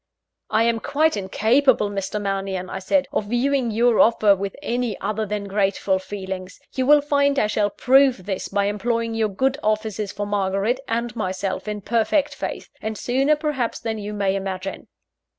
"I 0.49 0.63
am 0.63 0.79
quite 0.79 1.15
incapable, 1.15 1.87
Mr. 1.91 2.19
Mannion," 2.19 2.71
I 2.71 2.79
said, 2.79 3.07
"of 3.13 3.25
viewing 3.25 3.69
your 3.69 3.99
offer 3.99 4.35
with 4.35 4.55
any 4.63 4.99
other 4.99 5.27
than 5.27 5.43
grateful 5.43 5.99
feelings. 5.99 6.59
You 6.73 6.87
will 6.87 7.01
find 7.01 7.37
I 7.37 7.45
shall 7.45 7.69
prove 7.69 8.25
this 8.25 8.47
by 8.47 8.65
employing 8.65 9.13
your 9.13 9.29
good 9.29 9.59
offices 9.61 10.11
for 10.11 10.25
Margaret 10.25 10.79
and 10.87 11.15
myself 11.15 11.67
in 11.67 11.81
perfect 11.81 12.33
faith, 12.33 12.71
and 12.81 12.97
sooner 12.97 13.35
perhaps 13.35 13.77
than 13.79 13.99
you 13.99 14.11
may 14.11 14.35
imagine." 14.35 14.87